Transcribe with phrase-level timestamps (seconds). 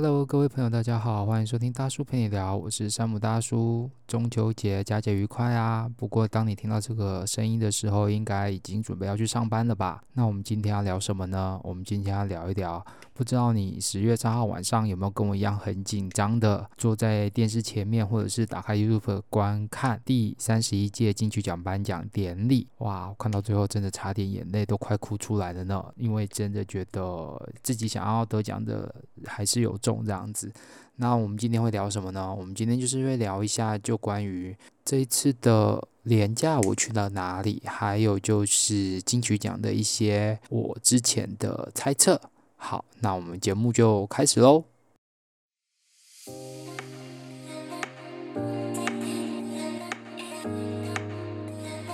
[0.00, 3.90] Hello，各位朋友，大家好，欢迎收听大叔陪你聊，我是山姆大叔。
[4.06, 5.86] 中秋节佳节愉快啊！
[5.94, 10.00] 不过当你听到这个声音的时候，应该已经准备要去上班了吧？
[10.14, 11.60] 那我们今天要聊什么呢？
[11.62, 12.82] 我们今天要聊一聊，
[13.12, 22.66] 不知道你十月三号晚上有没有跟我一样很紧张的坐在电视前面，或者是打开 YouTube 观看第三十一届金曲奖颁奖典礼？
[22.78, 28.94] 哇，看到最后真的差点眼泪都快哭出来了呢，因为真的觉得自己想要得奖的
[29.26, 30.52] 还是有这样子。
[30.96, 32.34] 那我们今天会聊什么呢？
[32.34, 42.20] 我们今天就是会聊一下，就关于这一次的廉价我去了哪里，还有就是金曲奖的一些我之前的猜测。
[42.56, 44.64] 好，那我们节目就开始喽。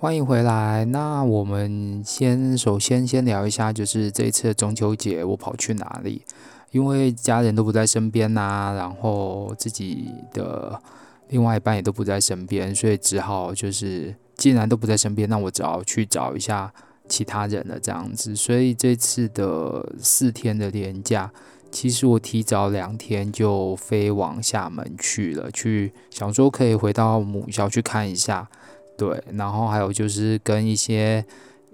[0.00, 0.84] 欢迎回来。
[0.84, 6.22] 那我们先首先先聊一下，就是这次中秋节我跑去哪里？
[6.70, 10.80] 因为家人都不在身边呐、然后自己的
[11.30, 16.72] 另外一半也都不在身边，所以只好就是既然都不在身边，那我只好去找一下
[17.08, 18.36] 其他人了这样子。
[18.36, 21.32] 所以这次的四天的连假，
[21.72, 28.48] 其实我提早两天就飞往厦门去了，去想说可以回到母校去看一下。
[28.98, 31.24] 对，然后还有就是跟一些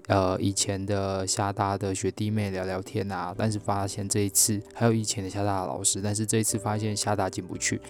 [0.09, 7.81] 呃以前的厦大的学弟妹聊聊天啊，但是发现这一次还有以前的厦大的老师，但是这一次发现厦大进不去，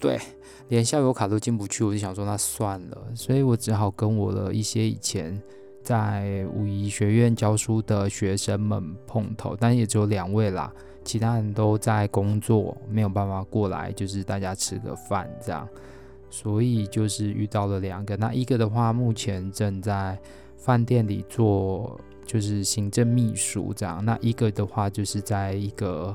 [0.00, 0.18] 对，
[0.70, 5.40] 连校友卡都进不去，我就想说那算了，所以我只好跟我的一些以前
[5.84, 10.72] 在武夷学院教书的学生们碰头，但也只有两位啦，
[11.04, 15.68] 其他人都在工作，没有办法过来，就是大家吃个饭这样。
[16.34, 20.18] 所以就是遇到了两个，那一个的话目前正在
[20.56, 21.96] 饭店里做
[22.26, 26.12] 就是行政秘书这样，那一个的话就是在一个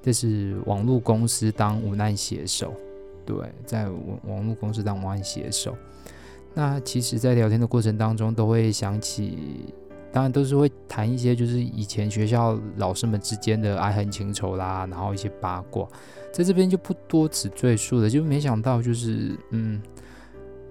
[0.00, 2.72] 就是网络公司当文案写手，
[3.24, 3.34] 对，
[3.64, 5.76] 在网网络公司当文案写手。
[6.54, 9.64] 那其实，在聊天的过程当中，都会想起，
[10.16, 15.86] 当然都是会谈一些就是以前学校老师们之间的爱恨情仇啦，然后一些八卦。
[16.32, 19.78] 在这边就不多此赘述了，就没想到就是嗯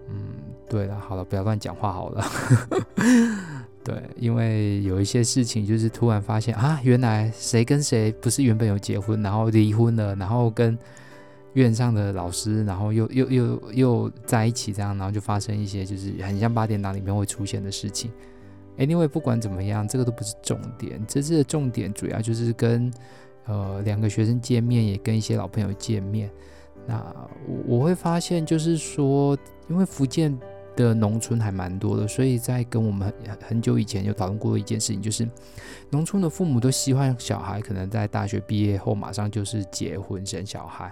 [0.10, 0.34] 嗯，
[0.68, 2.26] 对了，好了，不要乱讲话好了。
[3.86, 10.76] 对，因为有一些事情就是突然发现啊，原来谁跟谁不是原本有结婚，然后离婚了，然后跟
[11.54, 18.10] 院上的老师，然后又又又又在一起这样，然后就发生一些就是很像八点档里面会出现的事情。
[18.78, 22.92] Anyway，不管怎么样，这个都不是重点，这次的重点主要就是跟。
[23.48, 26.32] 呃，两个学生见面，也跟一些老朋友见面。
[26.88, 26.96] 那
[27.48, 29.38] 我我会发现，就是说，
[29.70, 30.36] 因为福建
[30.76, 35.30] 的农村还蛮多的，所以在跟我们很很久以前有讨论过一件事情，就是
[35.92, 40.92] 农村的父母都希望小孩可能在大学毕业后马上就是结婚生小孩，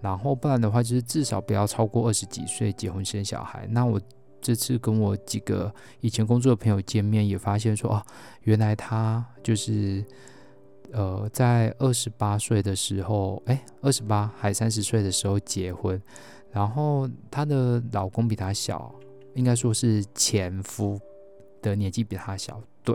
[0.00, 3.64] 然后不然的话就是至少不要超过二十几岁结婚生小孩。
[3.70, 4.00] 那我
[4.42, 8.02] 这次跟我几个以前工作的朋友见面，也发现说，哦，
[8.42, 10.04] 原来他就是。
[10.94, 15.98] 呃，在二十八岁的时候，哎，二十八还三十岁的时候结婚，
[16.50, 18.94] 然后她的老公比她小，
[19.32, 21.00] 应该说是前夫
[21.62, 22.94] 的年纪比她小，对，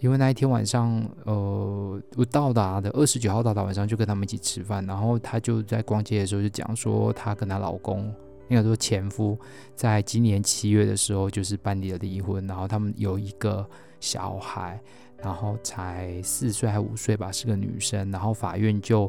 [0.00, 8.12] 因为那一天晚上，呃，我到达的二十九号到达晚上就跟他们一起吃饭，然后她就在逛街的时候就讲说，她跟她老公，
[8.48, 9.38] 应该说前夫，
[9.74, 13.68] 在今年七月的时候就是办理了离婚，然后他们有一个
[14.00, 14.80] 小孩。
[15.24, 18.10] 然后才四岁还五岁吧，是个女生。
[18.10, 19.08] 然后法院就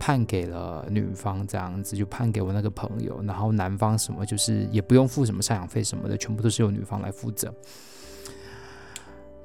[0.00, 3.22] 判给了女方，这样子就判给我那个朋友。
[3.22, 7.54] 然后男方什么就是也不用付什么赡养费什么的，全部都是由女方来负责。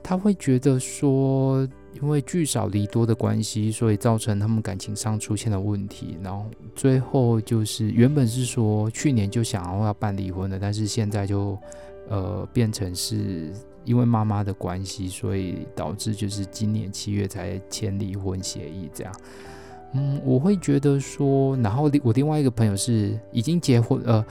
[0.01, 1.67] 他会觉得说，
[2.01, 6.17] 因为聚少离多的关系，所以造成他们感情上出现了问题。
[6.23, 6.45] 然后
[6.75, 11.57] 最后就是原本是说去年就想要要办离婚的，但是现在就
[12.09, 13.51] 呃变成是。
[13.85, 19.13] 因为妈妈的关系，所以导致就是今年七月才签离婚协议这样。
[19.93, 24.23] 嗯，我会觉得说，然后我另外一个朋友是已经结婚，呃，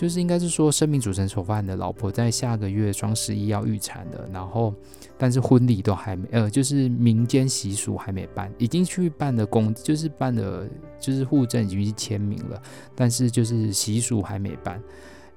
[0.00, 4.72] 就是应该是说生命组成熟饭的老婆在下个月双十一要预产的，然后
[5.18, 10.66] 但是婚礼都还没，呃，就是民间习俗还没办，已经去办的公，就是办了，
[10.98, 12.62] 就是户政已经去签名了，
[12.94, 14.82] 但是就是习俗还没办。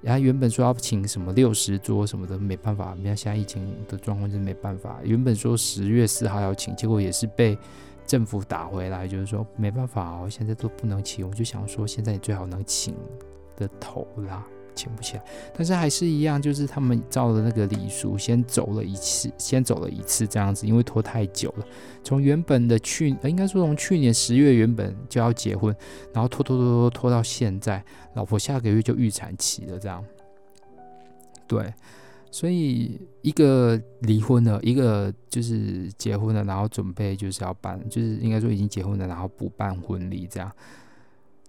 [0.01, 5.01] 然后原本说要请什么六十桌什么的，没办法，你看现在疫情的状况就是没办法。
[5.03, 7.57] 原本说十月四号要请，结果也是被
[8.07, 11.27] 政府打回来，就是说没办法哦，现在都不能请。
[11.27, 12.95] 我就想说，现在你最好能请
[13.55, 14.45] 的头啦。
[14.75, 15.23] 请不起来，
[15.55, 21.65] 但是还是一样，就是他们照的那个礼俗，先走了一次，先走了一次这样子，因为拖太久了。
[22.03, 25.75] 从原本的去，呃，应该说从去年十月原本就要结婚，
[26.11, 27.85] 然后拖拖拖拖拖到现在，
[28.15, 30.03] 老婆下个月就预产期了，这样。
[31.45, 31.71] 对，
[32.31, 40.51] 所以一个离婚了，一个就是结婚了，然后准备就是要办，就是应该说已经结婚了，然后不办婚礼这样。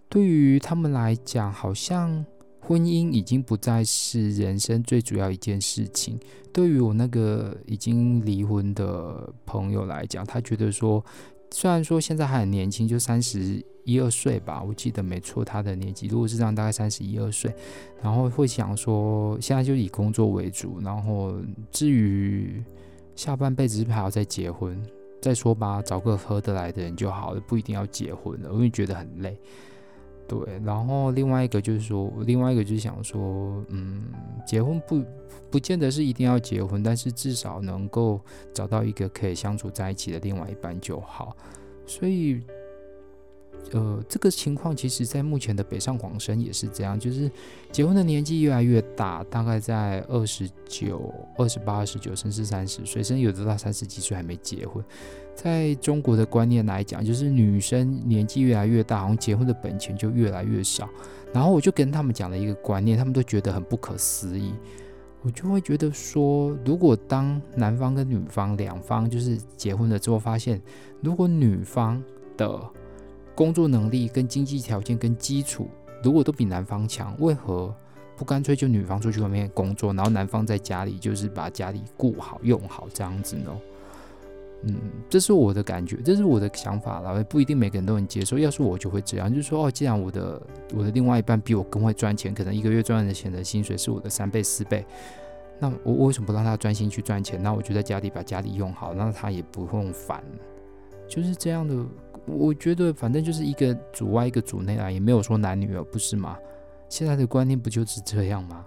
[0.09, 2.25] 对于他们来讲，好像。
[2.67, 6.19] 婚姻已经不再是人生最主要一件事情。
[6.51, 11.05] 对于我那个已经离婚的朋友来讲，他觉得说，
[11.51, 17.55] 虽然说现在还很年轻，就三十一二岁吧，我记得没错，他的年纪如果是这样，大概三十一二岁，
[18.03, 21.35] 然后会想说，现在就以工作为主，然后
[21.71, 22.65] 至于
[23.15, 24.83] 下半辈子是不是还要再结婚，
[25.21, 29.39] 再说吧，找个合得来的人就好了，不一定要结婚了，因为觉得很累。
[30.27, 34.05] 对，然后另外一个就是说，另外一个就是想说，嗯，
[34.47, 35.03] 结婚不
[35.51, 38.21] 不见得是一定要结婚，但是至少能够
[38.53, 41.37] 找到一个可以相处在一起的另外一半就好。
[41.87, 42.41] 所以，
[43.73, 47.31] 呃，这个情况其实在目前的北上广深也是这样，就是
[47.73, 54.85] 结婚的年纪越来越大，大概在二十九、二十八、二十九，甚至三十岁，甚至有的到三十几岁还没结婚。
[55.35, 60.89] 在中国的观念来讲，就是女生年纪越来越大，好像结婚的本钱就越来越少。
[61.33, 64.55] 然后我就跟他们讲了一个观念，他们都觉得很不可思议。
[65.23, 70.61] 我就会觉得说，如果当男方跟女方两方就是结婚了之后，发现
[71.01, 72.01] 如果女方
[72.37, 72.61] 的
[73.35, 75.69] 工作能力跟经济条件跟基础
[76.03, 77.75] 如果都比男方强，为何
[78.17, 83.51] 不干脆就女方出去外面工作，然后男方在家里就是把家里顾好用好这样子呢？
[84.67, 84.77] 嗯，
[85.11, 88.39] 这是我的感觉，这是我的想法啦，不一定每个人都能接受。
[88.39, 90.41] 要是我就会这样，就是说，哦，既然我的
[90.75, 94.87] 我的另外一半比我更会赚钱，可能一个月赚的钱的薪水是我的三倍四倍，
[95.59, 97.43] 那我为什么不让他专心去赚钱？
[97.43, 100.23] 那我就在家里把家里用好，那他也不会烦，
[101.09, 101.85] 就是这样的。
[102.27, 106.39] 我觉得反正就是一个主外一个主内啊，也没有说男女啊，不是吗？
[106.89, 108.67] 现在的观念不就是这样吗？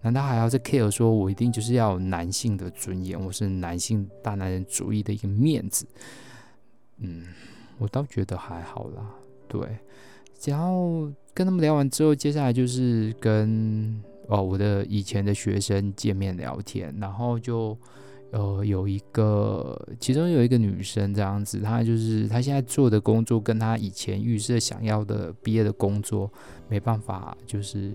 [0.00, 5.86] 难道还要再 care 说，我一定就是要有男性的尊严，我是男性大男人主义的一个面子？
[6.98, 7.28] 嗯，
[7.78, 9.08] 我倒觉得还好啦。
[9.46, 9.60] 对，
[10.44, 17.78] 然后跟他们聊完之后，接下来就是跟哦我的以前的学生见面聊天，然后就
[18.32, 26.30] 呃有一个，其中有一个女生这样子，她就是她现在做的工作跟她以前预设想要的毕业的工作
[26.68, 27.92] 没办法，就是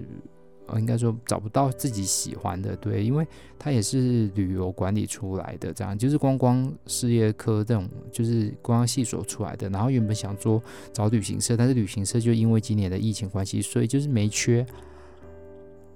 [0.68, 0.80] 呃。
[0.80, 3.26] 应该说找不到自己喜欢的，对，因为
[3.58, 9.70] 她也是旅游管理出来的，这样就是观光事业科这种，就是观光系所出来的。
[9.70, 10.62] 然后原本想做
[10.94, 14.66] 找旅行社，但是旅行社就因为今年的疫情关系，所以就是没缺。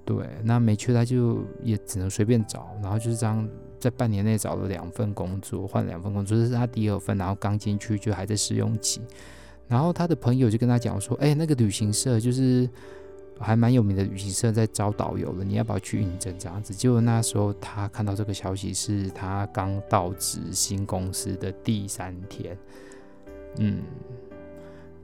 [0.04, 9.00] 对，那没去他就也只能随便找，然后就是这样，在半年内找了两份工作，换两份工作，这是他第二份，然后刚进去就还在试用期。
[9.68, 12.68] 然后他的朋友就跟他讲说：“哎，那个旅行社就是。”
[13.40, 16.72] 还蛮有名的旅行社在招导游了，你要不要去应征这样子？
[16.72, 22.56] 结果那时候他看到这个消息，是他刚到职新公司的第三天。
[23.56, 23.82] 嗯，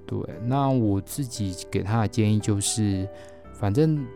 [0.07, 0.21] 对。
[0.45, 3.09] 那我自己给他的建议就是，
[3.55, 4.07] 反正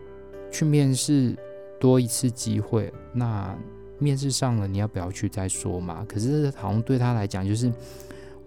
[0.52, 1.34] 去面试
[1.80, 3.52] 多一次机会，那
[3.98, 6.06] 面试上了，你要不要去再说嘛？
[6.08, 7.72] 可是好像对他来讲，就是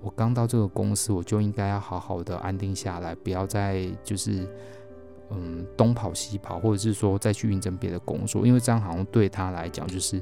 [0.01, 4.47] 我刚到这个公司，我就应该要好好的安定下来，不要再就是。
[5.31, 10.21] 嗯，东跑西跑，或者是说再去应征别的工作，因为这样好像对他来讲就是，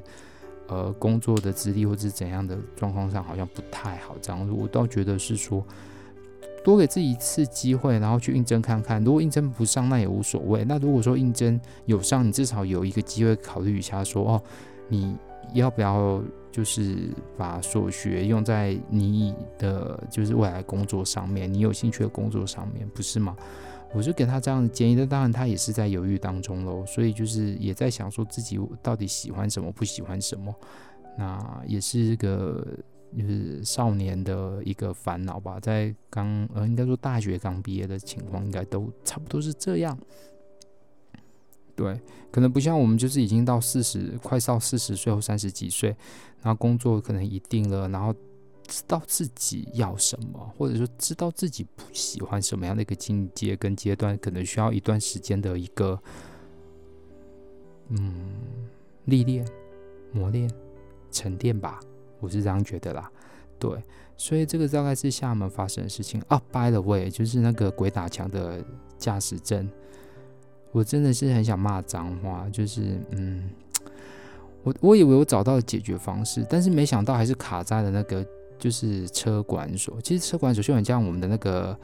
[0.67, 4.15] 呃，工作的资历或者是怎样的状况上好像不太好。
[4.21, 5.61] 这样，我倒觉得是说，
[6.63, 9.03] 多给自己一次机会，然后去应征看看。
[9.03, 10.63] 如果应征不上，那也无所谓。
[10.63, 14.43] 那如果说应征有上，你至少有一个机会考虑一下说，哦，
[14.88, 15.15] 你
[15.53, 23.36] 要不要就是把所学用在你的就是未来工作上面，你有兴趣的工作上面，不是吗？
[23.93, 30.51] 我就给他这样的建议，但当然他也是在犹豫当中喽，所以就是也在想说自己到底喜欢什么，不喜欢什么，
[31.15, 32.65] 那也是个
[33.17, 39.98] 就是少年的一个烦恼吧，在刚呃应该说大学刚毕业的情况，应该都差不多是这样。
[41.75, 42.00] 对，
[42.32, 45.89] 可能不像我们，就是已经到四十，快到四十岁或三十几岁，
[46.41, 48.13] 然后工作可能一定了，然后
[48.67, 56.00] 知道自己要什么，或者说知道自己不喜欢什么样的一个境界跟阶段，可能需要一段时间的一个
[57.89, 58.34] 嗯
[59.05, 59.43] 历练、
[60.12, 60.48] 磨练、
[61.12, 61.79] 沉淀吧，
[62.24, 63.12] 我是这样觉得啦。
[63.60, 63.72] 对，
[64.15, 66.42] 所以这个大概是厦门发生的事情啊。
[66.51, 68.63] By the way，就是那个鬼打墙的
[68.98, 69.70] 驾驶证。
[70.72, 73.50] 我真的是很想骂脏话，就是嗯，
[74.63, 78.25] 我我以为我找到了解决方式，但是没想到还是卡在了那个
[78.58, 80.00] 就是车管所。
[80.01, 81.77] 其实车管所就很像我们的那个。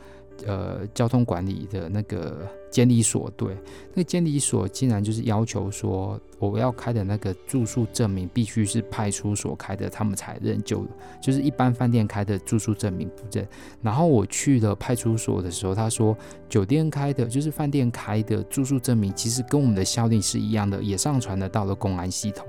[0.46, 3.58] 呃，交通管理的那个监理所，对，
[3.93, 10.86] 那个监理所竟然就是要求说，我要开的那个住宿证明必须是派出所开的，他们才认，就
[11.22, 13.48] 就是一般饭店开的住宿证明不认。
[13.81, 16.15] 然后我去了派出所的时候，他说
[16.48, 22.46] 酒店开的，就是饭店开的住宿证明，其实跟我们的效力是一样的，也上传的到了公安系统。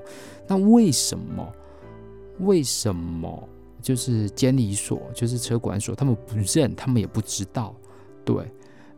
[0.46, 1.52] 那为什么？
[2.40, 3.48] 为什么？
[3.82, 7.74] 就是监理所，就是车管所，他们不认，他们也不知道。
[8.24, 8.44] 对，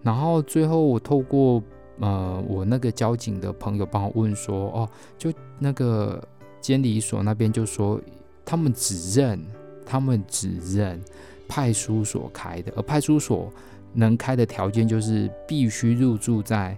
[0.02, 1.62] 然后最后我透过
[2.00, 6.22] 呃我那个交警的朋友帮我问说，哦，就那个
[6.60, 8.00] 监理所那边就说，
[8.44, 9.44] 他们只认，
[9.86, 11.00] 他们只认
[11.48, 13.52] 派出所开的，而派出所
[13.92, 16.76] 能开的条件就是必须入住在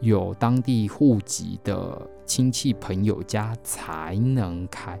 [0.00, 4.98] 有当地户籍的亲戚朋友家才能开。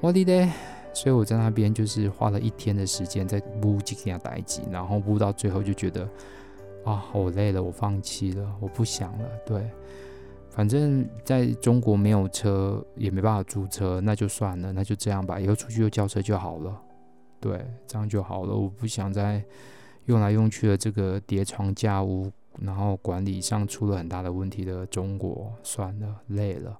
[0.00, 0.50] 我的嘞。
[0.94, 6.08] 所以我在那边就是花了一天的时间在补几件代志，然后补到最后就觉得
[6.84, 9.28] 啊，好累了，我放弃了，我不想了。
[9.44, 9.68] 对，
[10.50, 16.80] 反正在中国没有车也没办法租车，那就算了，那就这样吧，以后出去就叫车就好了。
[17.40, 18.54] 对，这样就好了。
[18.54, 19.44] 我不想再
[20.06, 26.78] 用来用去的这个叠床架屋，然后管理上出了很大的问题的中国，算了，累了。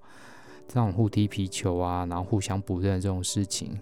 [0.67, 3.79] 这种互踢皮球啊，然后互相不认这种事情。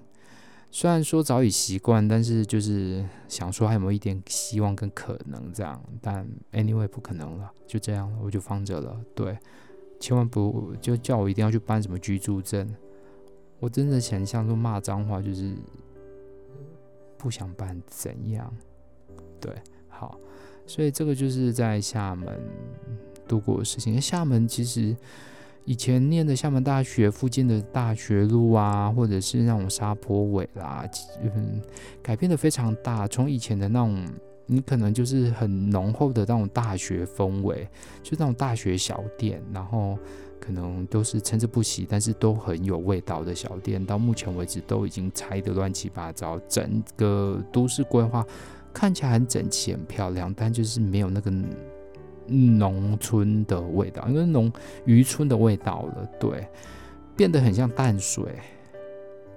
[0.75, 8.99] 虽然说早已习惯，但是就是想说还有没有一点希望跟可能这样，但 anyway 不可能了，就这样了，我就放着了。
[9.15, 9.39] 对，
[10.01, 12.75] 千万不就叫我一定要去办什么居住证，
[13.61, 15.55] 我真的想像说骂脏话，就是
[17.19, 18.51] 不想办怎样？
[19.39, 19.55] 对，
[19.91, 20.19] 好，
[20.67, 22.41] 所以这个就是在厦门
[23.29, 24.01] 度过的事情。
[24.01, 24.97] 厦门其实。
[25.65, 30.85] 以前念的厦门大学附近的大学路啊，或者是那种沙坡尾啦，
[31.23, 31.61] 嗯，
[32.03, 33.07] 改变的非常大。
[33.07, 34.05] 从以前的那种，
[34.47, 37.69] 你可能就是很浓厚的那种大学风味，
[38.03, 39.97] 就那种大学小店，然后
[40.41, 46.41] 可能都是参差不齐，但是都很有味道的小店，到目前为止都已经拆得乱七八糟。
[46.49, 48.27] 整个都市规划
[48.73, 51.33] 看起来很整齐、很漂亮，但就是没有那个。
[52.33, 54.51] 农村的味道，因为农
[54.85, 56.49] 渔村的味道了，对，
[57.17, 58.25] 变得很像淡水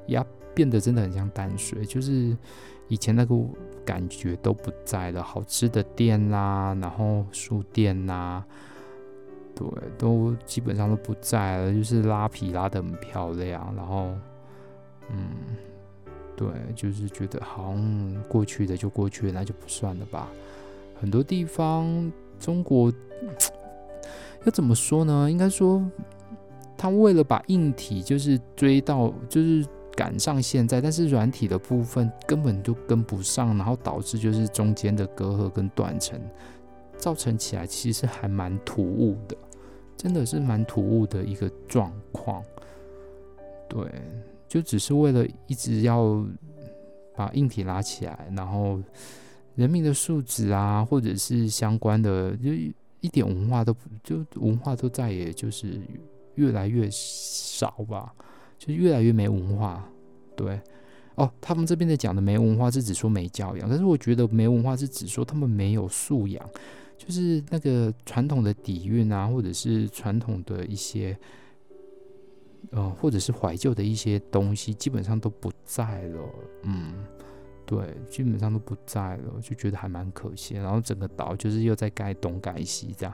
[0.07, 2.35] 呀，变得真的很像淡水，就是
[2.87, 3.35] 以前那个
[3.83, 8.45] 感觉都不在了，好吃的店啦，然后书店啦，
[9.53, 14.13] 对，都基本上都不在了，就是拉皮拉得很漂亮，然后，
[15.09, 15.17] 嗯，
[16.35, 20.27] 对，就是觉得好像过去的就过去了，那就不算了吧，
[20.99, 22.11] 很多地方。
[22.45, 22.93] 中国
[24.43, 25.27] 要怎么说呢？
[25.31, 25.83] 应该说，
[26.77, 36.21] 他为了把硬体就是追到，就是赶上现在，但是软体的部分根本就跟不上，然后导致就是中间的隔阂跟断层，
[36.97, 39.35] 造成起来其实还蛮突兀的，
[39.97, 42.43] 真的是蛮突兀的一个状况。
[43.67, 43.91] 对，
[44.47, 46.23] 就只是为了一直要
[47.15, 48.79] 把硬体拉起来，然后。
[49.55, 52.51] 人民的素质啊，或者是相关的，就
[52.99, 55.79] 一点文化都不，就文化都再也就是
[56.35, 58.13] 越来越少吧，
[58.57, 59.89] 就越来越没文化。
[60.35, 60.59] 对，
[61.15, 66.49] 哦，他们这边的讲的没文化是指说没教养，但是我觉得没文化是指说他们没有素养，
[66.97, 71.17] 就是那个传统的底蕴啊，或者是传统的一些，
[72.71, 76.19] 呃，或者是怀旧的一些东西，基本上都不在了，
[76.63, 76.93] 嗯。
[77.65, 80.55] 对，基本上都不在了，就觉得还蛮可惜。
[80.55, 83.13] 然后整个岛就是又在盖东盖西这样。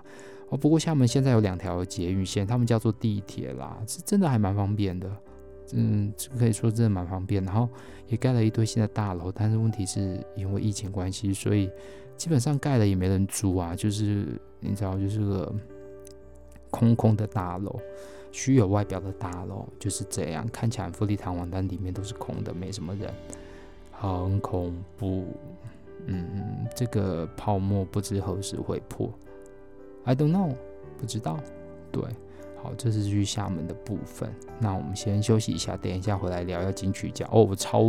[0.49, 5.09] 哦，不过厦门现在有两条捷运线，他们叫做地铁啦，是真的还蛮方便的。
[5.73, 7.41] 嗯，可以说真的蛮方便。
[7.45, 7.69] 然后
[8.07, 11.71] 也盖了一堆新的大楼，但是问题是因为疫情关系，所以
[12.17, 13.73] 基本上盖了也没人租啊。
[13.73, 15.55] 就是你知道，就是个
[16.69, 17.79] 空空的大楼，
[18.33, 23.09] 虚有外表的大楼就是这样，看起来富丽堂皇，但里面都是空的，没什么人。
[24.01, 25.25] 很恐怖，
[26.07, 29.07] 嗯，这个泡沫不知何时会破
[30.05, 30.55] ，I don't know，
[30.97, 31.37] 不知道，
[31.91, 32.01] 对，
[32.63, 34.33] 好，这是去厦门的部分。
[34.59, 37.83] 那我们先休息一下，等一下回来聊聊金曲奖哦，超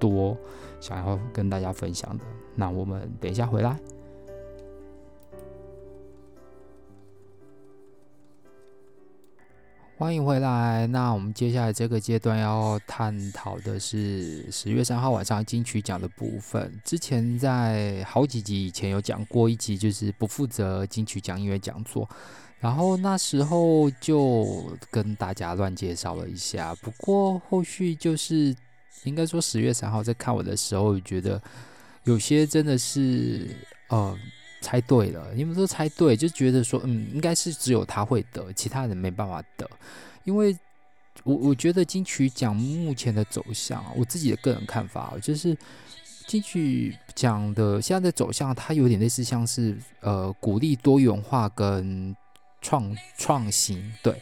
[0.00, 0.36] 多
[0.80, 2.24] 想要跟大家分享的。
[2.56, 3.78] 那我们等一下回来。
[9.98, 10.86] 欢迎回来。
[10.88, 16.78] 那我们接下来这个阶段要探讨的是十月三号晚上金曲奖的部分。
[16.84, 22.06] 之前在好几集以前有讲过一集，就是不负责金曲奖音乐讲座。
[22.60, 26.74] 然后那时候就跟大家乱介绍了一下。
[26.82, 28.54] 不过后续就是
[29.04, 31.42] 应该说十月三号在看我的时候，觉得
[32.04, 33.48] 有些真的是
[33.88, 34.14] 呃。
[34.60, 39.68] 猜对了，你们都猜对，就觉得说，嗯，应该是只有他会得，其他人没办法得，
[40.24, 40.56] 因为
[41.22, 45.56] 我我觉得金曲奖目前的走向，我自己的个人看法就是
[46.26, 52.14] 金曲奖的现在的走向，它有点类似像是呃鼓励多元化跟
[52.60, 54.20] 创创新，对，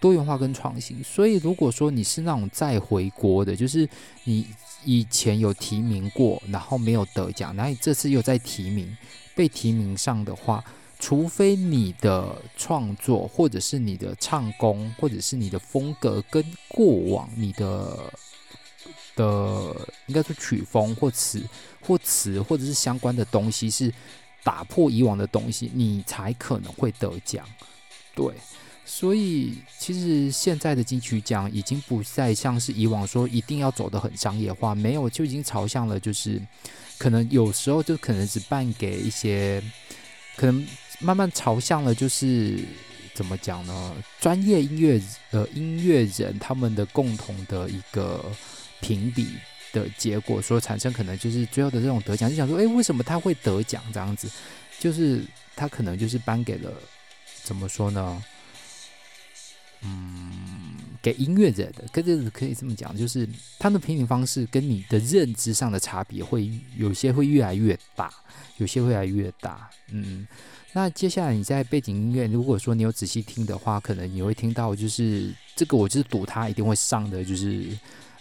[0.00, 3.88] 多元化跟创新，所以如果说你是那种再回国的，就是
[4.24, 4.46] 你
[4.84, 8.96] 以前有提名过，然后没有得奖，然后你这次又再提名。
[9.34, 10.62] 被提名上的话，
[10.98, 18.12] 除非你的创作，或者是你的唱功，或者是你的风格跟过往你的
[19.16, 21.42] 的应该说曲风或词
[21.80, 23.92] 或词或者是相关的东西是
[24.44, 27.44] 打破以往的东西，你才可能会得奖。
[28.14, 28.32] 对，
[28.84, 36.40] 所以其实现在的金曲奖已经不再像是以往说一定要走得很商业化，没有，就已经朝向了就是。
[36.98, 39.62] 可能有时候就可能只办给一些，
[40.36, 40.66] 可能
[41.00, 42.58] 慢慢朝向了，就是
[43.14, 43.96] 怎么讲呢？
[44.20, 48.24] 专业音乐呃音乐人他们的共同的一个
[48.80, 49.28] 评比
[49.72, 54.30] 的结果，所产生可能就是最后的这种得奖，就想说，诶，为什么他会得奖这样子？
[54.78, 55.24] 就是
[55.56, 56.72] 他可能就是颁给了，
[57.42, 58.24] 怎么说呢？
[59.82, 60.61] 嗯。
[61.02, 63.28] 给音乐人的，跟这可以这么讲，就是
[63.58, 68.10] 他的评评方式跟你的认知上的差别会有些会越来越大，
[68.58, 69.68] 有些会越来越大。
[69.90, 70.26] 嗯，
[70.72, 77.66] 那接下来你在背景音乐，如果说你有仔细听的话，可能你会听到，就是这个我就是赌他一定会上的，就是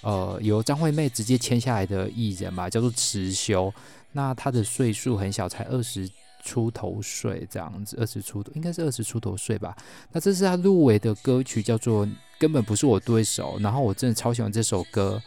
[0.02, 3.72] 呃由张惠妹直接签下来的艺人嘛，叫做持修。
[4.12, 6.10] 那他的岁数很小，才二十。
[6.44, 9.78] 出头岁这样子，二十出头应该是二十出头岁吧。
[10.12, 12.04] 那这是他入围的歌曲，叫做
[12.42, 13.60] 《根本不是我对手》。
[13.62, 15.22] 然后我真的超喜欢这首歌，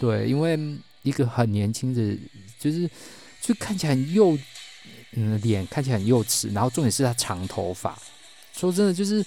[0.00, 0.58] 对，因为
[1.02, 2.18] 一个很年轻的，
[2.58, 2.90] 就是
[3.40, 4.36] 就看起来很幼，
[5.12, 6.48] 嗯，脸看起来很幼齿。
[6.48, 7.96] 然后重点是他长头发，
[8.52, 9.24] 说真的就是，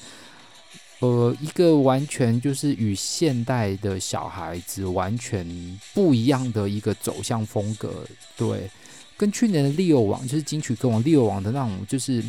[0.99, 8.69] 呃，一个完全就是与现代的小孩子完全不一样的一个走向风格，对。
[9.15, 12.21] 跟去年的利友王就是金曲歌王利友王的那种，就是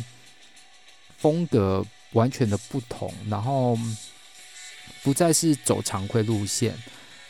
[1.17, 3.77] 风格完全的不同，然后
[5.05, 6.73] 不再是走常规路线，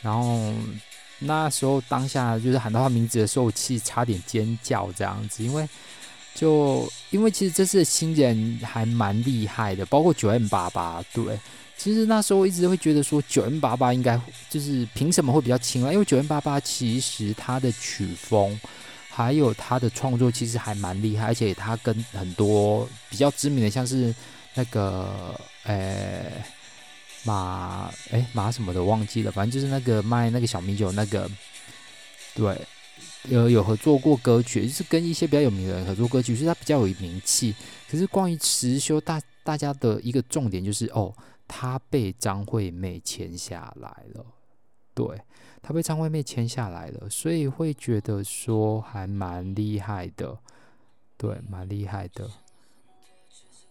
[0.02, 0.52] 然后
[1.20, 5.68] 那时候当下就是喊到他名字的时候，我气差点尖叫这样子，因为
[6.34, 11.38] 就因为其实这次的新人还蛮厉害的，包括九 M 八八对，
[11.76, 15.92] 其实那时候一直会觉得说九 M 八八应该就是凭什么会比较轻啊？
[15.92, 18.58] 因为九 M 八八其实他的曲风。
[19.08, 24.14] 还有他的创作其实还蛮厉害，而且他跟很多比较知名的，像是
[24.52, 26.30] 那个诶、
[27.26, 31.28] 马诶、欸、马什么的忘记了，反正就是那个卖那个小米酒那个，
[32.34, 32.58] 对，
[33.28, 37.54] 有有合作过歌曲，就是跟一些比较有名的人合作歌曲，所以他比较有名气。
[37.90, 41.14] 可是关于辞修，大大家的一个重点就是哦，
[41.46, 44.24] 他被张惠妹签下来了，
[44.94, 45.06] 对。
[45.62, 50.38] 他被张惠妹签下来了，所以会觉得说还蛮厉害的，
[51.16, 52.30] 对，蛮厉害的。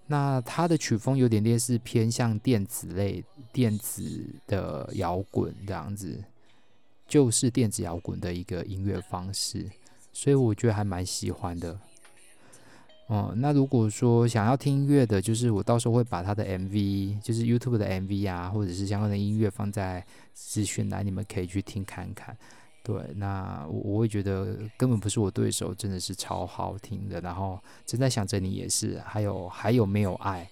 [0.07, 6.23] 那他的曲风有点类似偏向电子类、电子的摇滚这样子，
[7.07, 9.69] 就是电子摇滚的一个音乐方式，
[10.13, 11.79] 所以我觉得还蛮喜欢的。
[13.07, 22.35] 哦、嗯，那如果说想要听音乐的，就是我到时候会把他的 MV，就是 YouTube 的 MV 啊，或者是相关的音乐放在资讯栏，你们可以去听看看。
[22.85, 27.19] 对，那我我会觉得根本不是我对手，真的是超好听的。
[27.19, 30.47] 然后正在想着你也是，还有还有没有爱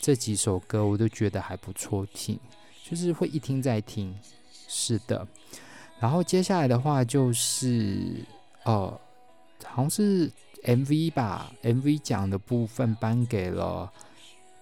[0.00, 2.40] 这几首歌，我都觉得还不错听，
[2.82, 4.18] 就是会一听再听。
[4.66, 5.28] 是的，
[6.00, 8.24] 然后接下来的话就是
[8.64, 8.98] 哦，
[9.64, 10.32] 好像是。
[10.64, 13.88] MV 吧，MV 奖的部分颁给了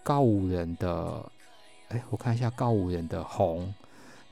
[0.03, 1.33] 告五人的，
[1.88, 3.72] 哎，我看一下告五人的红。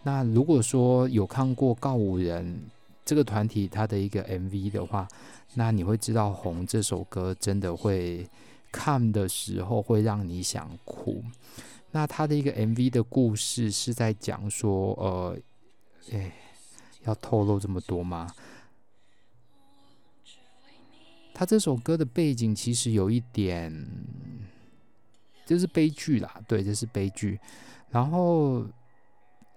[0.05, 2.61] 那如果说有看过告五人
[3.05, 5.07] 这个团体他的一个 MV 的话，
[5.55, 8.29] 那你会知道红这首歌真的会
[8.71, 11.23] 看的时候会让你想哭。
[11.93, 15.39] 那他的一个 MV 的故事是在讲说，呃，
[16.13, 16.33] 哎，
[17.05, 18.29] 要透露这么多吗？
[21.35, 23.87] 他这首歌的背景其实有一点，
[25.45, 27.39] 就是悲剧啦，对，这是悲剧。
[27.91, 28.65] 然后，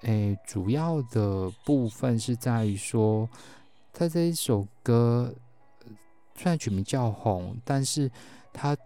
[0.05, 3.27] 哎，主要的部分是在于说，
[3.91, 5.33] 他这一首歌
[6.35, 8.09] 虽然取名叫《红》，但是
[8.53, 8.77] 他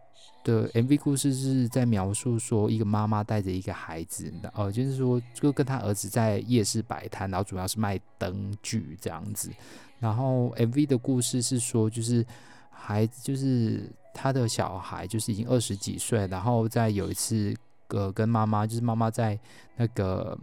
[0.46, 9.52] 的 MV 故事是在描述说，一个妈妈带着一个孩子，呃，就是说，就跟他儿子在夜市摆摊，然后主要是卖灯具这样子。
[10.00, 12.26] 然后 MV 的故事是说，就是
[12.70, 17.54] 孩子，就是他的小孩，就是已经二十几岁，然后在有一次。
[17.92, 19.36] 呃，跟妈妈就是妈妈在
[19.76, 20.38] 那个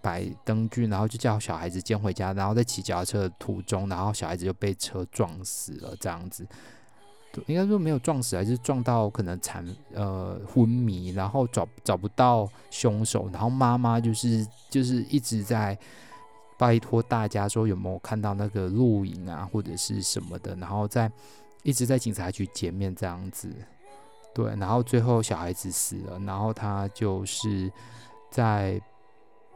[0.00, 6.46] 摆灯具，然后就叫小孩子先回家，然后在骑脚踏车的途中，然后小孩子就被车撞死了，这样子。
[7.46, 15.78] 应该说没有撞死，还是撞到可能残呃昏迷，然后找找不到凶手，然后妈妈就是就是一直在
[16.58, 21.08] 拜托大家说有没有看到那个录影啊或者是什么的，然后在
[21.62, 23.48] 一直在警察局前面这样子。
[24.34, 27.70] 对，然后最后小孩子死了，然后他就是
[28.28, 28.80] 在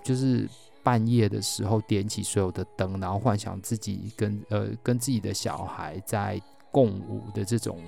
[0.05, 0.49] 就是
[0.83, 6.41] 半夜的时候点起所有的灯，然后幻想自己跟呃跟自己的小孩在
[6.71, 7.81] 共舞的这种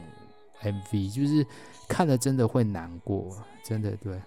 [0.63, 1.47] MV，就是
[1.89, 4.21] 看了真的会难过，真的对。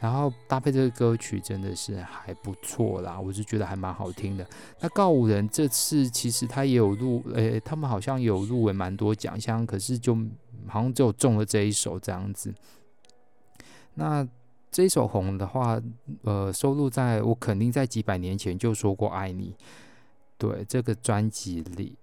[0.00, 4.46] 然后搭配这个歌曲真的是还不错啦，我是觉得还蛮好听的。
[4.80, 10.16] 那告五人这次其实他也有入，诶，他们好像有入围蛮多奖项，可是就。
[10.66, 12.54] 好像只有中了这一首这样子。
[13.92, 14.26] 那
[14.74, 15.80] 这一首红的话，
[16.24, 19.54] 呃，收录在我肯定在几百年前就说过爱你。
[20.36, 21.96] 对，这个专辑里，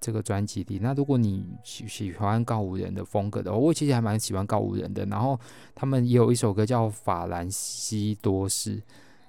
[0.00, 0.78] 这个专辑里。
[0.80, 5.04] 那如果你喜喜欢告五人的风格的话，我其实还蛮喜欢告五人的。
[5.04, 5.38] 然后
[5.74, 8.78] 他们也有一首歌叫《法兰西多士》，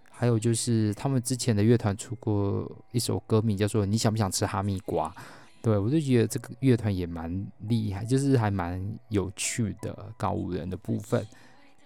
[0.09, 5.09] 还有就是他们之前的乐团出过一首歌名叫做《你想不想吃哈密瓜》。
[5.61, 10.13] 对，我就觉得这个乐团也蛮厉害，就是还蛮有趣的。
[10.15, 11.27] 告五人的部分，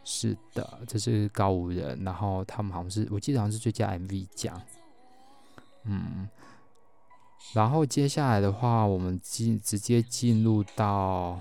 [0.03, 4.61] 是的，这是高五人，然后他们好像是，我记得好像是最佳 MV 奖。
[5.83, 6.27] 嗯，
[7.53, 11.39] 然后接下来的话，我们进直接进入到，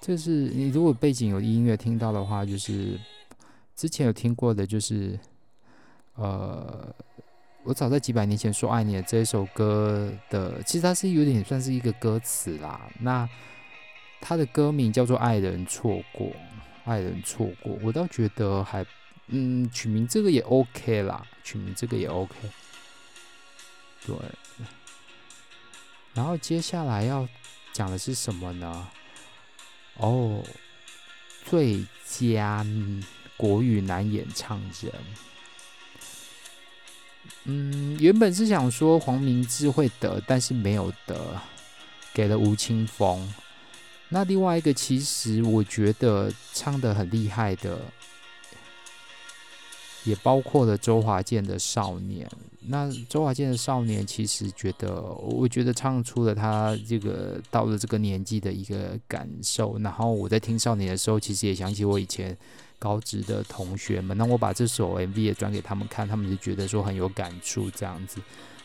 [0.00, 2.98] 这是你如果背景有音乐听到的话，就是
[3.76, 5.18] 之前有听过的，就是
[6.14, 6.94] 呃。
[7.64, 12.80] 我早在几百年前说爱你的这一首歌的，其实它是有点算是一个歌词啦。
[12.98, 13.28] 那
[14.20, 16.26] 它的歌名叫做《爱人错过》，
[16.84, 18.84] 爱人错过，我倒觉得还，
[19.28, 22.34] 嗯，取名这个也 OK 啦，取名这个也 OK。
[24.04, 24.16] 对。
[26.14, 27.26] 然后接下来要
[27.72, 28.88] 讲的是什么呢？
[29.98, 30.42] 哦，
[31.44, 32.66] 最佳
[33.36, 34.92] 国语男演唱人。
[37.44, 41.40] 嗯，原本是想说黄明志会得，但是没有得，
[42.14, 43.32] 给了吴青峰。
[44.08, 47.80] 那另外一个，其实我觉得唱得很厉害的，
[50.04, 52.26] 也包括了周华健的《少年》。
[52.60, 59.78] 那周华健的《少年》，其实觉得，我觉得唱出了他这个到了这个年纪的一个感受。
[59.78, 62.36] 然后我在听《少年》的时候，其实也想起我以前。
[62.82, 68.20] 高职的同学们，那我把这首 MV 也转给他们看，他们就觉得说很有感触，这样子。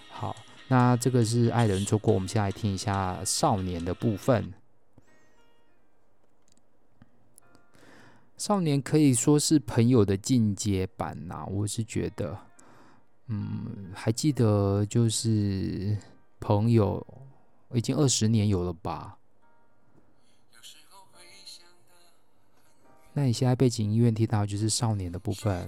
[0.10, 0.36] 好，
[0.68, 4.52] 那这个是爱人错过，我们先来听一下少年的部分。
[8.38, 12.36] 少年可以说是朋友的进阶版呐、我是觉得，
[13.28, 15.96] 嗯，还记得就是
[16.40, 17.06] 朋友
[17.74, 19.17] 已经二十年有了吧。
[23.18, 25.68] 那你现在背景音乐听到就是少年的部分。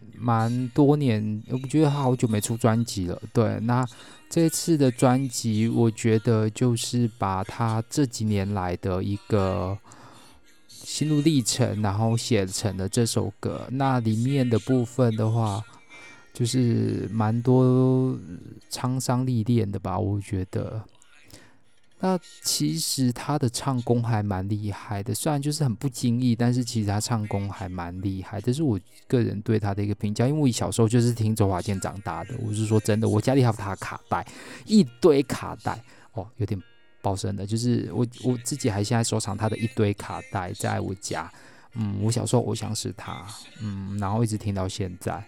[0.21, 3.21] 蛮多年，我觉得他好久没出专辑了。
[3.33, 3.85] 对，那
[4.29, 9.77] 这次的专辑，我觉得就是把他这几年来的一个
[10.69, 13.67] 心路历程，然后写成了这首歌。
[13.71, 15.61] 那里面的部分的话，
[16.33, 18.15] 就是蛮多
[18.69, 20.81] 沧桑历练的吧，我觉得。
[22.03, 28.41] 那其实他的唱功还蛮厉害的，虽然就是很不经意，但是其实他唱功还蛮厉害。
[28.41, 32.33] 这是我个人对他的一个评价，因为我小时候就是听周华健长大的。
[32.39, 34.25] 我是说真的，我家里还有他卡带，
[34.65, 35.79] 一堆卡带
[36.13, 36.59] 哦，有点
[37.03, 41.31] 爆声的，就是我我自己还现在收藏他的一堆卡带在我家。
[41.75, 43.25] 嗯，我小时候偶像是他，
[43.61, 45.23] 嗯，然后一直听到现在。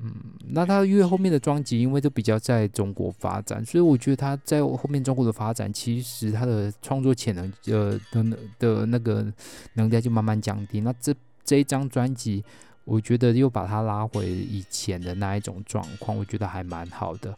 [0.00, 0.12] 嗯，
[0.50, 9.26] 那他因为后面的专辑，因为都比较在中国发展，所以我觉得他在后面中国的发展，其实他的创作潜能呃的的那个
[9.74, 10.80] 能量就慢慢降低。
[10.80, 12.44] 那这这一张专辑，
[12.84, 17.36] 我觉得又把他拉回以前的那一种状况，我觉得还蛮好的。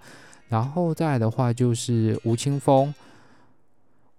[0.48, 2.94] 然后再来的话，就是吴青峰。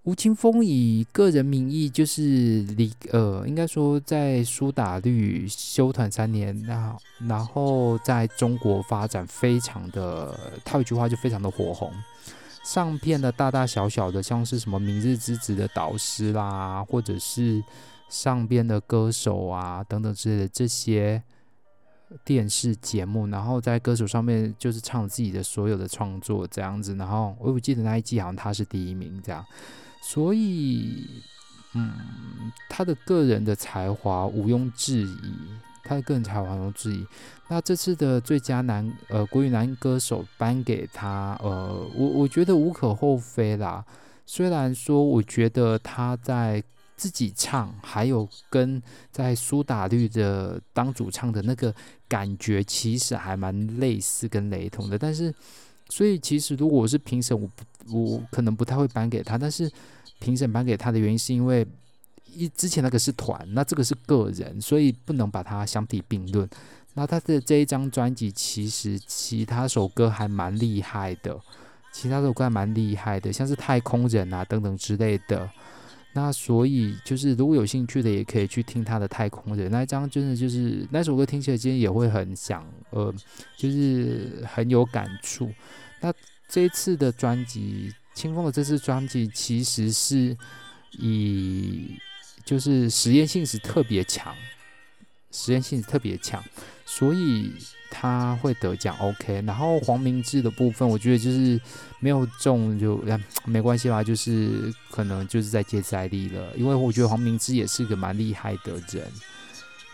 [0.03, 10.35] 吴青峰以个人名义，就是离呃，应该说在苏打绿休团三年，那然后在中国发展非常的，
[10.65, 11.93] 他有一句话就非常的火红，
[12.63, 17.63] 上片的大大小小的，像是什么《明日之子》的导师啦，或者是
[18.09, 21.21] 上边的歌手啊等等之类的这些
[22.25, 29.45] 电视节目，然后在歌手上面就是唱自己的所有的创作这样子，然后我记得那一季好像他是第一名这样。
[30.01, 31.07] 所以，
[31.73, 35.31] 嗯，他的个人的才华毋庸置疑，
[35.83, 37.05] 他的个人才华毋庸置疑。
[37.47, 43.85] 那这次的最佳男呃国语男歌手颁给他，呃，我我觉得无可厚非啦。
[44.25, 46.63] 虽然说，我觉得他在
[46.95, 51.73] 自己唱，还有跟在苏打绿的当主唱的那个
[52.07, 54.97] 感觉，其实还蛮类似跟雷同的。
[54.97, 55.33] 但是，
[55.91, 57.63] 所以其实如果我是评审，我不。
[57.89, 59.69] 我可能不太会颁给他，但是
[60.19, 61.65] 评审颁给他的原因是因为
[62.31, 66.47] 一之前那个是团，那这个是个人，所以不能把它相提并论。
[66.93, 71.35] 那他的这一张专辑其实其他首歌还蛮厉害的，
[71.91, 75.49] 其他首歌还蛮厉害的，像是太空人啊等等之类的。
[76.13, 83.13] 那所以就是如果有兴趣的，也可以去听他的太空人那一张，真的就是那首歌听起来今天也会很想，呃，
[83.57, 85.51] 就是很有感触。
[85.99, 86.13] 那。
[86.53, 90.35] 这次的专辑，清风的这次专辑其实是
[90.99, 91.97] 以
[92.43, 94.35] 就是实验性是特别强，
[95.31, 96.43] 实验性是特别强，
[96.85, 97.53] 所以
[97.91, 98.97] 他会得奖。
[98.97, 101.61] OK，然后黄明志的部分，我觉得就是
[101.99, 103.03] 没有中就
[103.45, 109.05] 没关系吧，就是可能就是在接再厉了，因为我觉得黄明志也是个蛮厉害的人。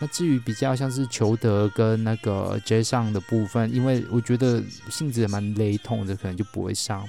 [0.00, 7.04] 那至于比较像是裘德跟那个 J 上的部分，因为我觉得性质也蛮雷同的，可能就不会上。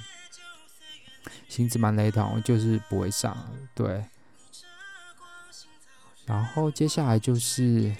[1.48, 3.36] 性质蛮雷同，就是不会上。
[3.74, 4.04] 对。
[6.26, 7.92] 然后接下来就是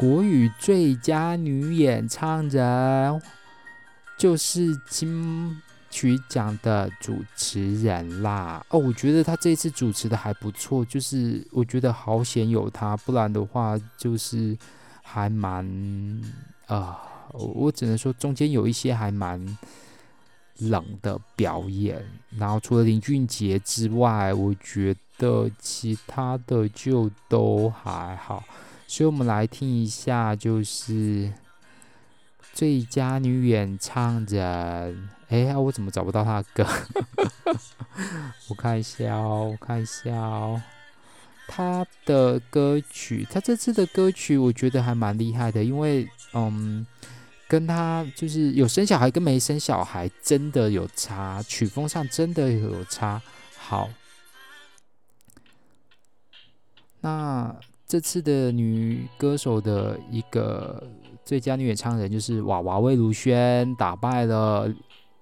[0.00, 3.20] 国语最佳女演唱人，
[4.16, 5.60] 就是金。
[5.92, 14.56] 曲奖的主持人啦，哦，我觉得他这次主持的还不错，就是我觉得好险有他，不然的话就是
[15.02, 15.66] 还蛮
[16.66, 16.96] 啊、
[17.32, 19.58] 我只能说中间有一些还蛮
[20.58, 22.00] 冷的表演，
[22.38, 28.44] 然后除了林俊杰之外，我觉得其他的就都还好，
[28.90, 31.32] 所以我们来听一下，就是
[32.52, 35.08] 最佳女演唱人。
[35.28, 36.66] 哎呀，我怎么找不到他的歌？
[38.50, 40.60] 我看一下哦，我看一下哦，
[41.46, 46.84] 他的歌曲，他这次的歌曲我觉得还蛮厉害的，因为嗯，
[47.46, 53.22] 跟他就是有生小孩跟没生小孩真的有差，曲风上真的有差。
[53.56, 53.88] 好，
[57.02, 57.54] 那
[57.90, 60.80] 这次的女歌手的一个
[61.24, 64.72] 最佳女演唱人就是娃娃魏如萱打败了。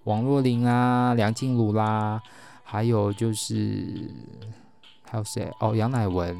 [0.04, 2.20] 王若琳啊，梁静茹啦，
[2.62, 4.10] 还有就是
[5.02, 5.50] 还有谁？
[5.60, 6.36] 哦，杨乃文，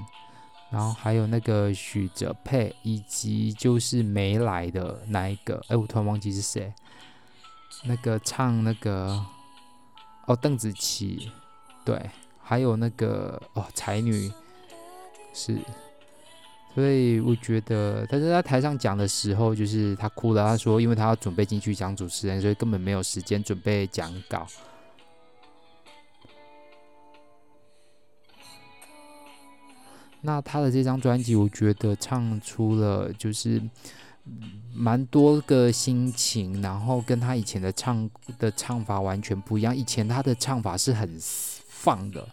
[0.71, 6.71] 然后还有那个许哲佩，以及就是没来的那一个，哎，我突然忘记是谁。
[7.85, 9.19] 那个唱那个
[10.27, 11.33] 哦，邓紫棋，
[11.87, 12.11] 对，
[12.43, 14.31] 还有那个哦，才女
[15.33, 15.59] 是。
[16.75, 20.47] 所以我觉得，他在台上讲的时候，就是他哭了。
[20.47, 24.47] 他说，因为他要准备进去讲主持人，所以根本没有时间准备讲稿。
[30.21, 33.63] 那他的这张专辑，我觉得唱出了就是
[34.75, 39.77] 蛮多个心情，然后跟他以前的唱的唱法完全不一样。
[39.77, 42.29] 以前他的唱法是很放的，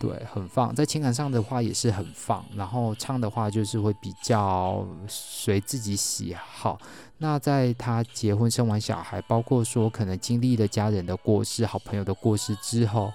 [0.00, 6.76] 对，很放，在情感上的话也是很放，然后唱的话就是会比较随自己喜好。
[7.18, 13.12] 那在他结婚生完小孩，包括说可能经历了家人的过世、好朋友的过世之后。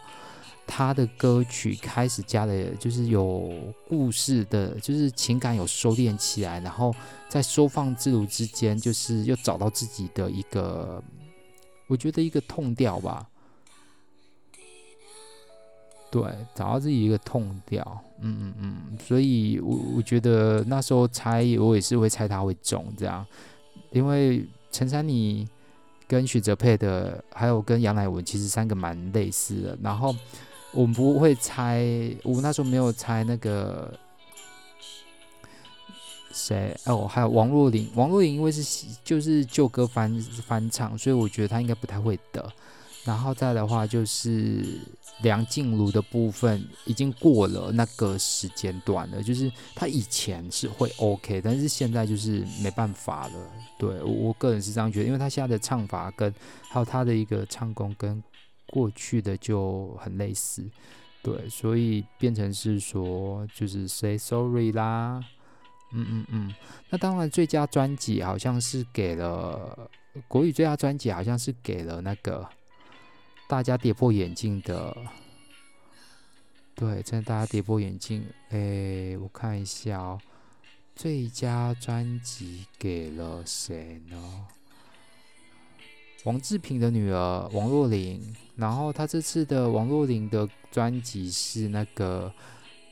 [0.68, 3.52] 他的歌曲开始加了，就是有
[3.88, 6.92] 故事的，就是情感有收敛起来，然后
[7.30, 11.00] 在收放自如之间，就是又找到自己的一个，
[11.86, 13.30] 我觉得一个痛调吧。
[16.16, 16.24] 对，
[16.54, 23.26] 找到自己一个痛调，嗯嗯嗯，所以我我觉得那时候猜我也是会猜他会中这样，
[23.92, 25.46] 因为陈珊妮
[26.08, 30.16] 跟许哲佩的，还有跟杨乃文，其实三个蛮类似的，然后。
[30.72, 31.86] 我们不会猜，
[32.22, 33.98] 我那时候没有猜那个
[36.34, 37.90] 谁哦，还有王若琳。
[37.96, 40.14] 王若琳因为是就是旧歌翻
[40.46, 42.46] 翻唱，所以我觉得他应该不太会得。
[43.06, 44.66] 然后再的话就是
[45.22, 53.52] 梁静茹的部分已经过了那个时间段了，就是他以前是会 OK，但是现在就是没办法了。
[53.78, 56.34] 对，我我个人是这样觉得，因为他现在的唱法跟
[56.70, 58.24] 还有他的一个唱功跟。
[58.68, 60.68] 过去的就很类似，
[61.22, 65.24] 对，所以变成是说就是 say sorry 啦，
[65.94, 66.54] 嗯嗯嗯。
[66.90, 69.88] 那当然，最佳专辑好像是给了
[70.28, 72.46] 国语最佳专辑，好像是给了那个
[73.48, 74.96] 大家跌破眼镜的，
[76.74, 78.26] 对，真的大家跌破眼镜。
[78.50, 80.20] 哎，我看一下哦，
[80.96, 84.48] 最佳专辑给了谁呢？
[86.24, 92.34] 王志平的女儿王若琳，然后他这次的王若琳的专辑是那个，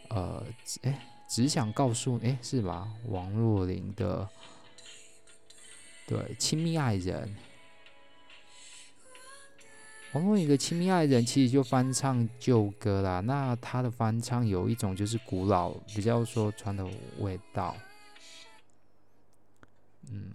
[0.09, 0.45] 呃，
[0.83, 2.87] 哎，只想告诉，哎，是吧？
[3.07, 4.29] 王若琳的，
[6.05, 7.35] 对，亲密爱人，
[10.13, 13.19] 王若琳的亲密爱人其实就翻唱旧歌啦。
[13.21, 16.87] 那他的翻唱有一种就是古老，比较说传的
[17.19, 17.75] 味道，
[20.11, 20.33] 嗯。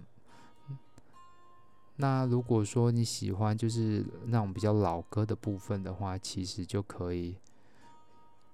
[2.01, 7.35] 那如果说你喜欢就是那种比较老歌的部分的话，其实就可以，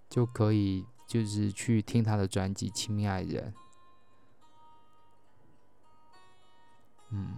[0.10, 3.54] 就可以就是去听他的专辑《亲密爱人》。
[7.12, 7.38] 嗯，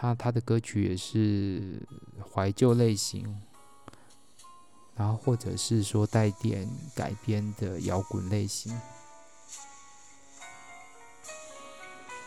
[0.00, 1.86] 他他的歌曲也是
[2.32, 3.42] 怀旧类型，
[4.96, 8.74] 然后或者是说带点改编的摇滚类型。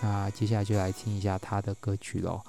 [0.03, 2.43] 那接下来就来听一下他的歌曲喽。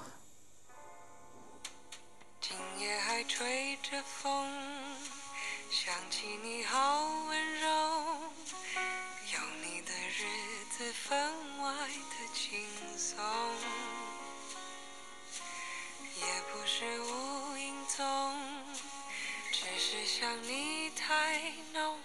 [19.53, 21.41] 只是想你太
[21.73, 21.97] 浓，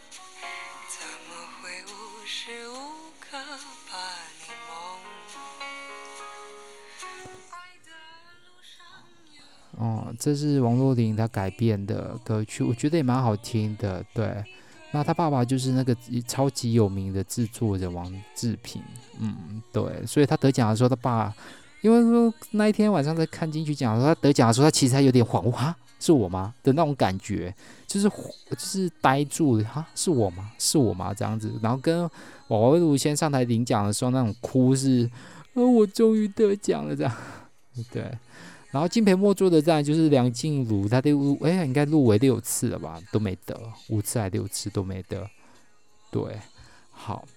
[0.89, 1.29] 怎么
[1.61, 2.73] 会无时无
[3.19, 3.37] 刻
[3.91, 3.93] 把
[4.39, 4.69] 你梦？
[9.77, 14.03] 哦，这是王若琳她改编的歌曲，我觉得也蛮好听的。
[14.13, 14.43] 对，
[14.91, 15.95] 那他爸爸就是那个
[16.27, 18.81] 超级有名的制作人王志平，
[19.19, 21.33] 嗯，对，所以他得奖的时候，他爸，
[21.81, 26.53] 因为说那一天晚上在看金曲奖的时候，他得奖的时候，他其实还有点恍惚，哈，是我吗？
[26.63, 27.53] 的那种感觉，
[27.85, 30.51] 就是就是呆住了，哈，是我吗？
[30.57, 31.13] 是我吗？
[31.13, 32.09] 这样子，然后跟
[32.47, 35.09] 王威如先上台领奖的时候，那种哭是，
[35.53, 37.13] 哦，我终于得奖了，这样，
[37.91, 38.09] 对。
[38.71, 43.59] 然后金培墨做的站就是梁静茹，她的入哎应该入围六次了吧，都没得，
[43.89, 45.27] 五次还六次都没得。
[46.11, 46.39] 对，
[46.91, 47.27] 好，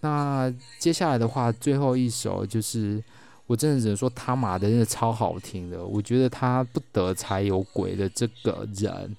[0.00, 3.02] 那接下来的话，最后一首就是
[3.46, 9.16] 我真的只能说他妈的真的超好听的，我觉得他不得才有鬼的这个人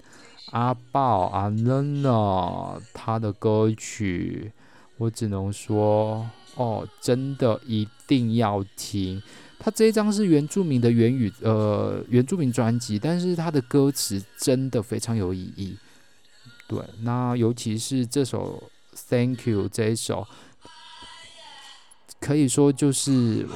[0.52, 4.52] 阿豹阿伦呢，他的歌曲
[4.98, 9.22] 我只能说哦，真的一定要听。
[9.60, 15.76] 他这一张是原住民的原语，呃，原住民专辑，但是他的歌词真的非常有意义。
[16.68, 18.62] 对，那尤其是这首
[19.10, 20.28] 《Thank You》这一首，
[22.20, 23.48] 可以说就是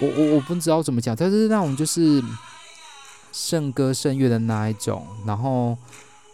[0.00, 2.22] 我我我不知道怎么讲，但是那种就是
[3.32, 5.76] 圣歌圣乐的那一种，然后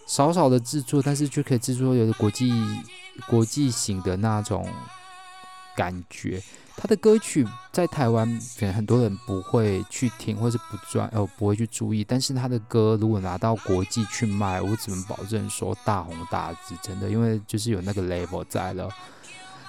[0.07, 2.53] 少少的制作，但是却可以制作有国际
[3.27, 4.67] 国际型的那种
[5.77, 6.43] 感觉。
[6.79, 12.05] 他的歌曲在台湾可能很多人不会去听，或是不专呃不会去注意。
[12.05, 18.89] 但是他的歌如果拿到国际去卖，我只能保证说大红大紫，真的，因为就是有那个 label 在了。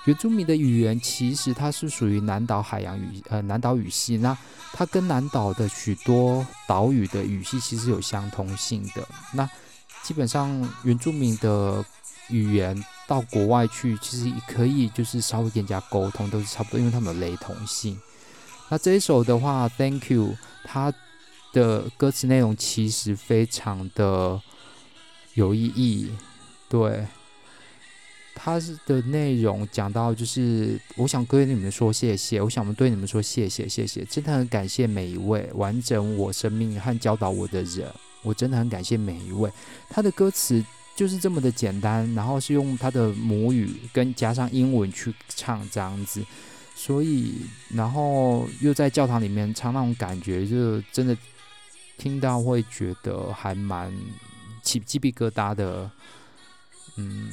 [0.07, 4.35] 原住民的语言其实它是属于南岛海洋语呃南岛语系，那
[4.71, 9.05] 它跟南岛的许多岛屿的语系其实有相通性的。
[9.33, 9.47] 那
[10.03, 10.49] 基本上
[10.83, 11.83] 原住民的
[12.29, 17.99] 语言到国外去，其实也可以就是稍微跟人家沟通，都是差不多，因为他们有雷同性。
[18.69, 20.93] 那这一首的话，Thank you，它
[21.51, 24.41] 的歌词内容其实非常的
[25.33, 26.13] 有意义，
[26.69, 27.05] 对。
[28.47, 37.85] 它的内容讲到，就是我想对你们说谢谢，我想对你们说谢谢，谢谢，真的很感谢每一位完整我生命和教导我的人，
[38.23, 39.51] 我真的很感谢每一位。
[39.89, 40.63] 他的歌词
[40.95, 46.25] 就是这么的简单，然后是用他的母语跟加上英文去唱这样子，
[46.73, 51.17] 所以然后又在教堂里面唱那种感觉，就真的
[51.97, 53.93] 听到会觉得还蛮
[54.63, 55.91] 起鸡皮疙瘩的，
[56.95, 57.29] 嗯。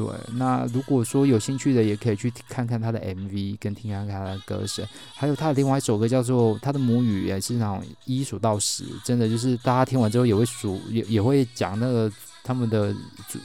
[0.00, 4.82] 对，那如果说有兴趣的，也可以去看看他的 MV，跟听看看他的歌声。
[5.14, 12.10] 还有他的另外一首歌叫做他的母语也是那种一数到十，真的就是大家听完之后也会数，也也会讲那个
[12.42, 12.96] 他们的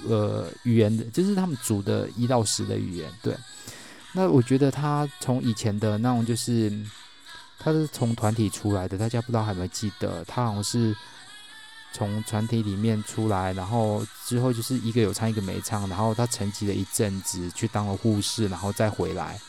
[0.08, 3.12] 呃语言的，就是他们组的一到十的语言。
[3.22, 3.36] 对，
[4.14, 6.72] 那我觉得他从以前的那种就是
[7.60, 10.96] 他是从团体出来的，大家不知道还有没有记得，他好像是。
[11.96, 19.40] 从团体里面出来，然后之后就是一个有唱，一个没唱，然后他沉寂了一阵子，去当了护士，然后再回来。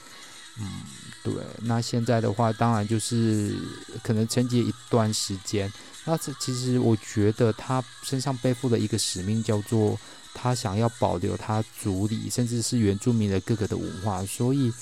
[0.61, 0.83] 嗯，
[1.25, 1.35] 对。
[1.63, 3.59] 那现在的话，当然就是
[4.01, 5.73] 可能沉寂一段时间。
[6.05, 9.99] 那这其实我觉得他身上背负的一个使命，叫做
[10.33, 14.73] 他想要保留他族里，甚至是原住民的各个的文化，所以。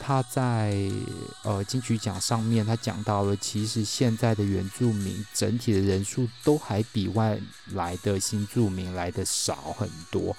[0.00, 0.90] 他在
[1.44, 7.40] 呃金曲奖上面，他讲到了，其实现在的原住民整体的人数都还比外
[7.72, 10.36] 来的新住民来的少很多，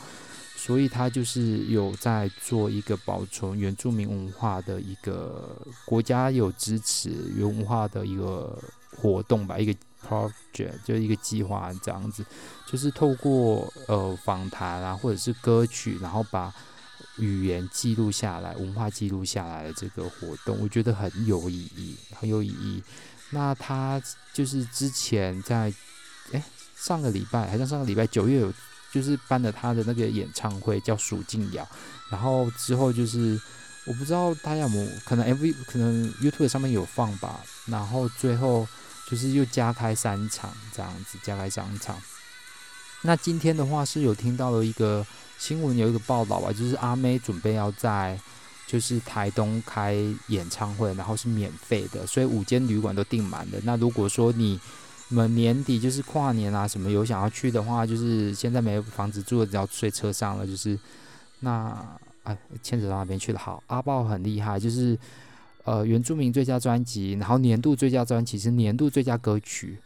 [0.55, 8.55] 所以他就是有在做一个保存原住民文化的一个国家有支持原文化的一个
[8.95, 9.73] 活动吧，一个
[10.07, 12.23] project 就是一个计划这样子，
[12.67, 16.53] 就是透过呃访谈啊或者是歌曲，然后把。
[17.17, 22.83] 语言记录下来，文化记录下来的这个活动，我觉得很有意义，很有意义。
[23.29, 24.01] 那他
[24.33, 25.73] 就是之前在，
[26.31, 26.43] 诶
[26.75, 28.53] 上个礼拜，好像上个礼拜九月有，
[28.91, 31.63] 就是办了他的那个演唱会，叫《数静谣》。
[32.09, 33.39] 然后之后就是，
[33.85, 37.41] 我不知道大家有没有可能 MV，可能 YouTube 上面有放吧。
[37.65, 38.67] 然后最后
[39.09, 41.99] 就是又加开三场这样子，加开三场。
[43.01, 45.05] 那今天的话是有听到了一个。
[45.45, 48.19] 新闻有一个报道吧，就是阿妹准备要在
[48.65, 49.95] 就是台东开
[50.29, 53.59] 演唱会，然后是免费的，所以五间旅馆都订满了。
[53.63, 54.59] 那如果说你
[55.09, 60.79] 们年底就是跨年啊什么有想要去的话，就是现在没有房子住了，只要睡车上了，就是
[61.41, 61.77] 那
[62.23, 63.37] 哎牵扯到那边去了。
[63.37, 64.97] 好，阿爆很厉害，就是
[65.63, 69.77] 呃原住民最佳专辑，然后年度最佳专辑是年度最佳歌曲。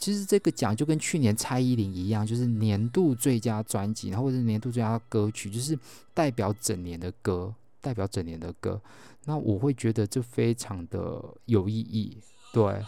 [0.00, 5.78] 其实这个奖就跟去年蔡依林一样，就是年度最佳专辑，然后或者是年度最佳歌曲，就是
[6.14, 8.80] 代表整年的歌，代表整年的歌。
[9.26, 12.16] 那我会觉得这非常的有意义。
[12.50, 12.82] 对，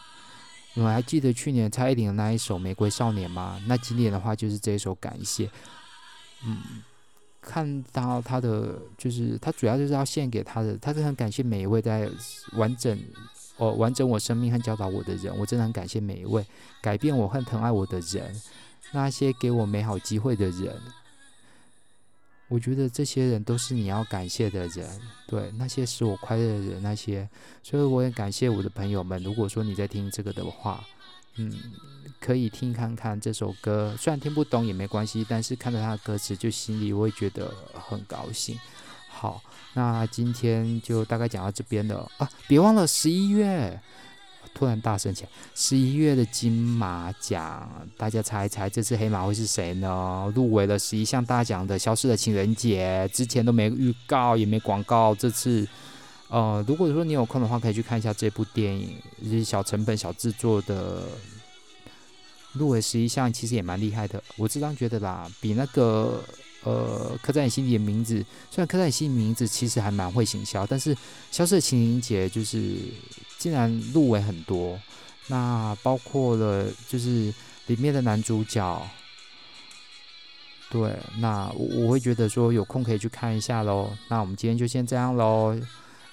[0.72, 3.62] 你们还记得去年蔡依林的那一首《玫瑰少年》吗？
[3.68, 5.46] 那今年的话就是这一首《感谢》。
[6.46, 6.62] 嗯，
[7.42, 12.10] 看到他的，就是他主要就是要献给他的，他是很感谢每一位在
[12.52, 12.98] 完整。
[13.56, 16.44] 我完整我生命和教导我的人，我真的很感谢每一位
[16.80, 18.34] 改变我和疼爱我的人，
[18.92, 20.80] 那些给我美好机会的人，
[22.48, 27.28] 我觉得这些人都是你要感谢的人，对，那些使我快乐的人，那些，
[27.62, 29.22] 所以我也感谢我的朋友们。
[29.22, 30.84] 如果说你在听这个的话，
[31.36, 31.50] 嗯，
[32.20, 38.58] 可以听看看这首歌，虽然听不懂也没关系，但是看到他的歌词，就心里会觉得很高兴。
[39.08, 39.42] 好，
[39.74, 42.28] 那今天就大概讲到这边了啊！
[42.46, 43.80] 别忘了十一月，
[44.52, 50.30] 突然大声起来，十一月的金马奖，大家猜一猜这次黑马会是谁呢？
[50.34, 55.66] 入围了十一项大奖的《消失的情人节》，之前都没预告也没广告，这次，
[56.28, 61.04] 呃，如果说你有空的话，可以去看一下这部电影，就是小成本小制作的，
[62.52, 66.20] 入围十一项，其实也蛮厉害的，我这张觉得啦，比那个。
[66.64, 70.96] 呃，刻在你心底的名字，虽然刻在你心里的名字其实还蛮会行销，但是
[71.32, 72.76] 消失的情人节就是
[73.36, 74.78] 竟然入围很多，
[75.26, 77.34] 那包括了就是
[77.66, 78.80] 里面的男主角，
[80.70, 83.90] 对，那我我会觉得说有空可以去看一下喽。
[84.08, 85.58] 那我们今天就先这样喽。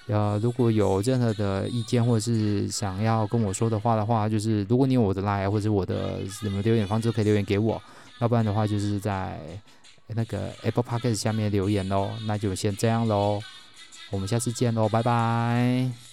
[0.07, 7.79] 呃，如果有任何的意见或者是想要跟我说的话的话，就是如果你有我的 line 或者我的什么留言方式，可以留言给我，
[8.19, 9.39] 要不然的话就是在。
[10.16, 13.41] 那个 Apple Podcast 下面留言哦，那就先这样喽。
[14.10, 16.09] 我们下次见喽，拜拜。